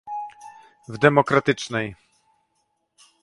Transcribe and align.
W 0.87 0.97
Demokratycznej 0.97 1.95